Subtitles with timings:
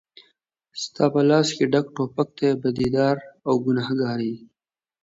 [0.81, 3.17] ستا په لاس کې ډک توپک دی بدي دار
[3.47, 4.37] او ګنهګار یې